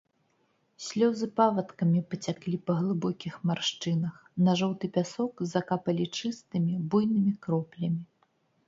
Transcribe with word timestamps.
Слёзы 0.85 1.27
павадкамі 1.39 2.01
пацяклі 2.13 2.57
па 2.69 2.73
глыбокіх 2.79 3.33
маршчынах, 3.51 4.17
на 4.49 4.57
жоўты 4.63 4.85
пясок 4.97 5.33
закапалі 5.53 6.11
чыстымі, 6.17 6.73
буйнымі 6.95 7.33
кроплямі. 7.47 8.01